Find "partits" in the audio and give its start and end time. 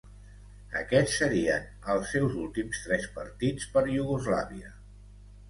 3.19-3.71